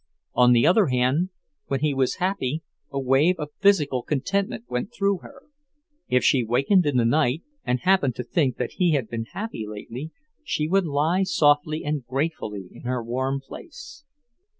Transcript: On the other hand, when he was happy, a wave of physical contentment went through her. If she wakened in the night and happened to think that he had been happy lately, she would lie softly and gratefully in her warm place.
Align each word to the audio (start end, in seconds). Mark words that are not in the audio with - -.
On 0.33 0.51
the 0.51 0.65
other 0.65 0.87
hand, 0.87 1.29
when 1.67 1.81
he 1.81 1.93
was 1.93 2.15
happy, 2.15 2.63
a 2.89 2.99
wave 2.99 3.35
of 3.37 3.51
physical 3.59 4.01
contentment 4.01 4.65
went 4.67 4.91
through 4.91 5.19
her. 5.19 5.43
If 6.09 6.23
she 6.23 6.43
wakened 6.43 6.87
in 6.87 6.97
the 6.97 7.05
night 7.05 7.43
and 7.63 7.81
happened 7.81 8.15
to 8.15 8.23
think 8.23 8.57
that 8.57 8.71
he 8.77 8.93
had 8.93 9.09
been 9.09 9.25
happy 9.25 9.67
lately, 9.67 10.09
she 10.43 10.67
would 10.67 10.87
lie 10.87 11.21
softly 11.21 11.83
and 11.85 12.03
gratefully 12.03 12.67
in 12.71 12.81
her 12.81 13.03
warm 13.03 13.41
place. 13.41 14.03